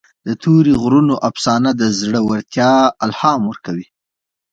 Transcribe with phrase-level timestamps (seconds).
[0.27, 2.73] د تورې غرونو افسانه د زړه ورتیا
[3.05, 3.87] الهام ورکوي.